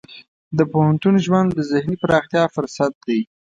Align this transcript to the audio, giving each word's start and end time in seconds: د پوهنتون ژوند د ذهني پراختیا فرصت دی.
د 0.57 0.59
پوهنتون 0.71 1.15
ژوند 1.25 1.49
د 1.53 1.59
ذهني 1.71 1.95
پراختیا 2.01 2.43
فرصت 2.55 2.93
دی. 3.07 3.19